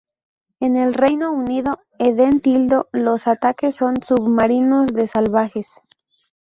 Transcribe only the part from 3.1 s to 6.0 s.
ataques con submarinos de salvajes.